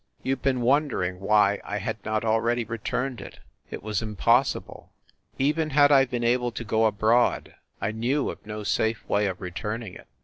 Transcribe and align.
You 0.23 0.35
ve 0.35 0.41
been 0.41 0.61
wondering 0.61 1.19
why 1.19 1.61
I 1.63 1.77
had 1.77 2.03
not 2.03 2.25
already 2.25 2.63
returned 2.63 3.21
it? 3.21 3.39
It 3.69 3.83
was 3.83 4.01
impos 4.01 4.59
sible. 4.59 4.87
Even 5.37 5.69
had 5.69 5.91
I 5.91 6.05
been 6.05 6.23
able 6.23 6.51
to 6.53 6.63
go 6.63 6.85
abroad 6.87 7.53
I 7.79 7.91
knew 7.91 8.31
of 8.31 8.43
no 8.43 8.63
safe 8.63 9.07
way 9.07 9.27
of 9.27 9.41
returning 9.41 9.93
it. 9.93 10.07